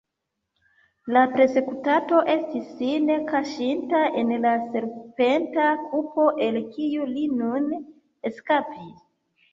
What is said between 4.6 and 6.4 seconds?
serpenta puto,